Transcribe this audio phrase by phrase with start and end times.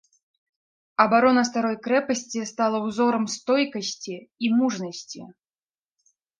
[1.03, 5.21] Абарона старой крэпасці стала ўзорам стойкасці і мужнасці.